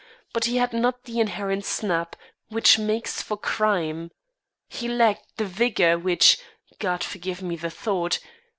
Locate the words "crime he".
3.37-4.87